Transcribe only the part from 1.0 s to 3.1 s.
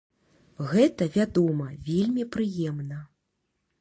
вядома, вельмі прыемна!